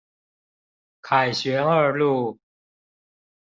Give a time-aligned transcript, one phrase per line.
[1.03, 2.39] 凱旋二路